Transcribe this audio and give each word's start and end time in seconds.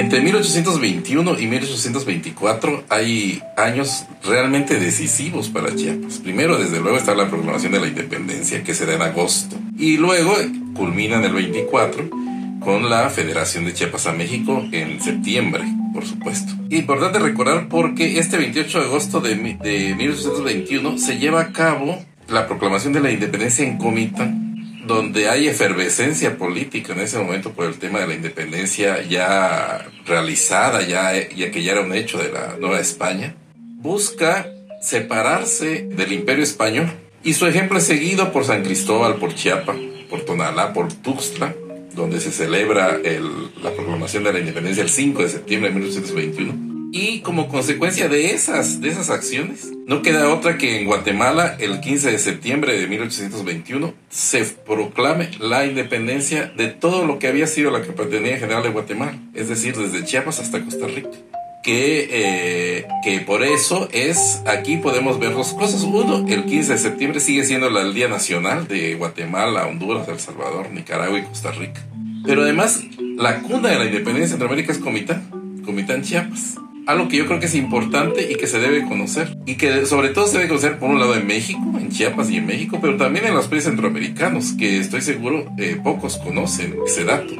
Entre 0.00 0.22
1821 0.22 1.38
y 1.38 1.46
1824 1.46 2.84
hay 2.88 3.42
años 3.58 4.06
realmente 4.24 4.80
decisivos 4.80 5.50
para 5.50 5.76
Chiapas. 5.76 6.20
Primero, 6.20 6.56
desde 6.56 6.80
luego, 6.80 6.96
está 6.96 7.14
la 7.14 7.28
proclamación 7.28 7.72
de 7.72 7.80
la 7.80 7.88
independencia, 7.88 8.64
que 8.64 8.72
se 8.72 8.86
da 8.86 8.94
en 8.94 9.02
agosto. 9.02 9.56
Y 9.76 9.98
luego 9.98 10.34
culmina 10.74 11.16
en 11.16 11.24
el 11.24 11.34
24 11.34 12.08
con 12.60 12.88
la 12.88 13.10
Federación 13.10 13.66
de 13.66 13.74
Chiapas 13.74 14.06
a 14.06 14.12
México 14.12 14.66
en 14.72 15.02
septiembre, 15.02 15.64
por 15.92 16.06
supuesto. 16.06 16.50
Importante 16.70 17.18
recordar 17.18 17.68
porque 17.68 18.18
este 18.18 18.38
28 18.38 18.78
de 18.80 18.84
agosto 18.86 19.20
de, 19.20 19.34
de 19.34 19.94
1821 19.96 20.96
se 20.96 21.18
lleva 21.18 21.42
a 21.42 21.52
cabo 21.52 22.02
la 22.26 22.46
proclamación 22.46 22.94
de 22.94 23.00
la 23.00 23.10
independencia 23.10 23.66
en 23.66 23.76
Comitán 23.76 24.49
donde 24.86 25.28
hay 25.28 25.48
efervescencia 25.48 26.36
política 26.38 26.92
en 26.92 27.00
ese 27.00 27.18
momento 27.18 27.52
por 27.52 27.66
el 27.66 27.78
tema 27.78 28.00
de 28.00 28.06
la 28.06 28.14
independencia 28.14 29.02
ya 29.02 29.86
realizada, 30.06 30.82
ya, 30.82 31.12
ya 31.28 31.50
que 31.50 31.62
ya 31.62 31.72
era 31.72 31.82
un 31.82 31.92
hecho 31.92 32.18
de 32.18 32.32
la 32.32 32.56
Nueva 32.58 32.80
España, 32.80 33.34
busca 33.56 34.48
separarse 34.80 35.86
del 35.90 36.12
imperio 36.12 36.44
español. 36.44 36.90
Y 37.22 37.34
su 37.34 37.46
ejemplo 37.46 37.78
es 37.78 37.84
seguido 37.84 38.32
por 38.32 38.44
San 38.44 38.62
Cristóbal, 38.62 39.16
por 39.16 39.34
Chiapa, 39.34 39.76
por 40.08 40.22
Tonalá, 40.22 40.72
por 40.72 40.90
Tuxtla, 40.92 41.54
donde 41.94 42.20
se 42.20 42.32
celebra 42.32 42.98
la 43.62 43.70
proclamación 43.72 44.24
de 44.24 44.32
la 44.32 44.38
independencia 44.38 44.82
el 44.82 44.88
5 44.88 45.22
de 45.22 45.28
septiembre 45.28 45.70
de 45.70 45.74
1821 45.76 46.69
y 46.92 47.20
como 47.20 47.48
consecuencia 47.48 48.08
de 48.08 48.32
esas, 48.32 48.80
de 48.80 48.88
esas 48.88 49.10
acciones, 49.10 49.70
no 49.86 50.02
queda 50.02 50.34
otra 50.34 50.58
que 50.58 50.80
en 50.80 50.86
Guatemala, 50.86 51.56
el 51.60 51.80
15 51.80 52.10
de 52.10 52.18
septiembre 52.18 52.78
de 52.78 52.86
1821, 52.88 53.94
se 54.08 54.44
proclame 54.44 55.30
la 55.38 55.66
independencia 55.66 56.52
de 56.56 56.68
todo 56.68 57.04
lo 57.04 57.18
que 57.18 57.28
había 57.28 57.46
sido 57.46 57.70
la 57.70 57.82
Capitanía 57.82 58.38
General 58.38 58.62
de 58.62 58.70
Guatemala, 58.70 59.16
es 59.34 59.48
decir, 59.48 59.76
desde 59.76 60.04
Chiapas 60.04 60.40
hasta 60.40 60.64
Costa 60.64 60.86
Rica. 60.86 61.10
Que, 61.62 62.08
eh, 62.10 62.86
que 63.04 63.20
por 63.20 63.42
eso 63.42 63.86
es, 63.92 64.40
aquí 64.46 64.78
podemos 64.78 65.18
ver 65.20 65.34
dos 65.34 65.52
cosas. 65.52 65.82
Uno, 65.82 66.26
el 66.26 66.46
15 66.46 66.72
de 66.72 66.78
septiembre 66.78 67.20
sigue 67.20 67.44
siendo 67.44 67.68
el 67.68 67.92
Día 67.94 68.08
Nacional 68.08 68.66
de 68.66 68.94
Guatemala, 68.94 69.66
Honduras, 69.66 70.08
El 70.08 70.18
Salvador, 70.18 70.70
Nicaragua 70.70 71.18
y 71.18 71.22
Costa 71.24 71.50
Rica. 71.52 71.82
Pero 72.24 72.42
además, 72.42 72.80
la 73.18 73.42
cuna 73.42 73.68
de 73.68 73.78
la 73.78 73.84
independencia 73.84 74.22
de 74.22 74.28
Centroamérica 74.28 74.72
es 74.72 74.78
Comitán, 74.78 75.62
Comitán 75.62 76.00
Chiapas 76.02 76.56
algo 76.86 77.08
que 77.08 77.16
yo 77.16 77.26
creo 77.26 77.40
que 77.40 77.46
es 77.46 77.54
importante 77.54 78.30
y 78.30 78.34
que 78.34 78.46
se 78.46 78.58
debe 78.58 78.86
conocer. 78.86 79.36
Y 79.46 79.56
que 79.56 79.86
sobre 79.86 80.10
todo 80.10 80.26
se 80.26 80.38
debe 80.38 80.48
conocer 80.48 80.78
por 80.78 80.90
un 80.90 80.98
lado 80.98 81.14
en 81.14 81.26
México, 81.26 81.60
en 81.78 81.90
Chiapas 81.90 82.30
y 82.30 82.36
en 82.36 82.46
México, 82.46 82.78
pero 82.80 82.96
también 82.96 83.26
en 83.26 83.34
los 83.34 83.46
países 83.46 83.70
centroamericanos, 83.70 84.52
que 84.52 84.78
estoy 84.78 85.00
seguro 85.00 85.50
eh, 85.58 85.78
pocos 85.82 86.18
conocen 86.18 86.76
ese 86.86 87.04
dato, 87.04 87.34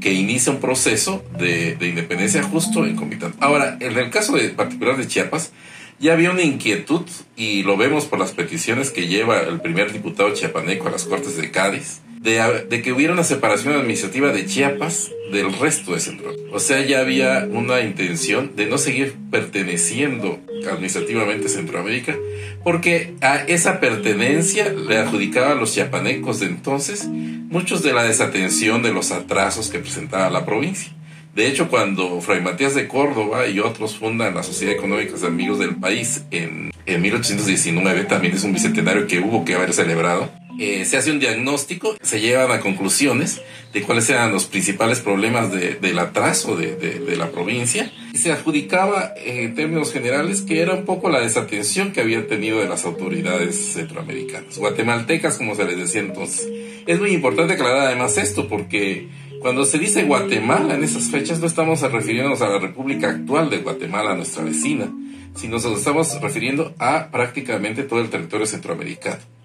que 0.00 0.12
inicia 0.12 0.52
un 0.52 0.60
proceso 0.60 1.24
de, 1.38 1.76
independencia 1.80 2.42
justo 2.42 2.84
en 2.84 2.96
Comitán. 2.96 3.34
Ahora, 3.40 3.76
en 3.80 3.96
el 3.96 4.10
caso 4.10 4.36
de, 4.36 4.48
particular 4.50 4.96
de 4.96 5.06
Chiapas, 5.06 5.52
ya 5.98 6.12
había 6.12 6.30
una 6.30 6.42
inquietud, 6.42 7.02
y 7.36 7.62
lo 7.62 7.76
vemos 7.76 8.04
por 8.04 8.18
las 8.18 8.32
peticiones 8.32 8.90
que 8.90 9.06
lleva 9.06 9.40
el 9.40 9.60
primer 9.60 9.92
diputado 9.92 10.32
chiapaneco 10.34 10.88
a 10.88 10.90
las 10.90 11.04
Cortes 11.04 11.36
de 11.36 11.50
Cádiz, 11.50 12.00
de, 12.26 12.82
que 12.82 12.92
hubiera 12.92 13.12
una 13.12 13.22
separación 13.22 13.74
administrativa 13.74 14.32
de 14.32 14.46
Chiapas 14.46 15.12
del 15.30 15.52
resto 15.52 15.94
de 15.94 16.00
Centroamérica. 16.00 16.50
O 16.52 16.58
sea, 16.58 16.84
ya 16.84 17.00
había 17.00 17.46
una 17.48 17.80
intención 17.80 18.56
de 18.56 18.66
no 18.66 18.78
seguir 18.78 19.14
perteneciendo 19.30 20.40
administrativamente 20.68 21.46
a 21.46 21.50
Centroamérica, 21.50 22.16
porque 22.64 23.14
a 23.20 23.36
esa 23.36 23.78
pertenencia 23.78 24.72
le 24.72 24.98
adjudicaba 24.98 25.52
a 25.52 25.54
los 25.54 25.72
chiapanecos 25.72 26.40
de 26.40 26.46
entonces 26.46 27.06
muchos 27.06 27.84
de 27.84 27.92
la 27.92 28.02
desatención 28.02 28.82
de 28.82 28.92
los 28.92 29.12
atrasos 29.12 29.68
que 29.68 29.78
presentaba 29.78 30.28
la 30.28 30.44
provincia. 30.44 30.92
De 31.36 31.46
hecho, 31.46 31.68
cuando 31.68 32.20
Fray 32.22 32.40
Matías 32.40 32.74
de 32.74 32.88
Córdoba 32.88 33.46
y 33.46 33.60
otros 33.60 33.96
fundan 33.96 34.34
la 34.34 34.42
Sociedad 34.42 34.74
Económica 34.74 35.16
de 35.16 35.26
Amigos 35.26 35.60
del 35.60 35.76
País 35.76 36.24
en, 36.32 36.72
en 36.86 37.02
1819, 37.02 38.04
también 38.04 38.34
es 38.34 38.42
un 38.42 38.52
bicentenario 38.52 39.06
que 39.06 39.20
hubo 39.20 39.44
que 39.44 39.54
haber 39.54 39.74
celebrado, 39.74 40.30
eh, 40.58 40.84
se 40.86 40.96
hace 40.96 41.10
un 41.10 41.20
diagnóstico, 41.20 41.96
se 42.00 42.20
llevan 42.20 42.50
a 42.50 42.60
conclusiones 42.60 43.42
de 43.74 43.82
cuáles 43.82 44.08
eran 44.08 44.32
los 44.32 44.46
principales 44.46 45.00
problemas 45.00 45.52
del 45.52 45.98
atraso 45.98 46.56
de, 46.56 47.16
la 47.16 47.30
provincia 47.30 47.92
y 48.12 48.18
se 48.18 48.32
adjudicaba 48.32 49.12
en 49.16 49.54
términos 49.54 49.92
generales 49.92 50.42
que 50.42 50.60
era 50.60 50.74
un 50.74 50.84
poco 50.84 51.10
la 51.10 51.20
desatención 51.20 51.92
que 51.92 52.00
habían 52.00 52.26
tenido 52.26 52.60
de 52.60 52.68
las 52.68 52.84
autoridades 52.86 53.74
centroamericanas, 53.74 54.56
guatemaltecas 54.56 55.36
como 55.36 55.54
se 55.54 55.64
les 55.64 55.76
decía 55.76 56.00
entonces. 56.00 56.48
Es 56.86 57.00
muy 57.00 57.10
importante 57.10 57.54
aclarar 57.54 57.88
además 57.88 58.16
esto 58.16 58.48
porque 58.48 59.08
cuando 59.40 59.66
se 59.66 59.78
dice 59.78 60.04
Guatemala 60.04 60.74
en 60.74 60.84
esas 60.84 61.10
fechas 61.10 61.38
no 61.40 61.46
estamos 61.46 61.80
refiriéndonos 61.80 62.40
a 62.40 62.48
la 62.48 62.58
República 62.58 63.10
actual 63.10 63.50
de 63.50 63.58
Guatemala, 63.58 64.14
nuestra 64.14 64.42
vecina, 64.42 64.90
sino 65.34 65.58
nos 65.58 65.66
estamos 65.66 66.18
refiriendo 66.22 66.74
a 66.78 67.10
prácticamente 67.10 67.82
todo 67.82 68.00
el 68.00 68.08
territorio 68.08 68.46
centroamericano 68.46 69.35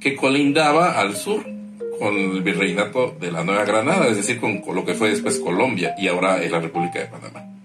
que 0.00 0.16
colindaba 0.16 0.98
al 0.98 1.16
sur 1.16 1.44
con 1.98 2.16
el 2.16 2.42
virreinato 2.42 3.16
de 3.20 3.32
la 3.32 3.42
Nueva 3.42 3.64
Granada, 3.64 4.06
es 4.08 4.16
decir, 4.16 4.40
con, 4.40 4.62
lo 4.72 4.84
que 4.84 4.94
fue 4.94 5.10
después 5.10 5.40
Colombia 5.40 5.94
y 5.98 6.08
ahora 6.08 6.42
es 6.42 6.50
la 6.50 6.60
República 6.60 7.00
de 7.00 7.06
Panamá. 7.06 7.57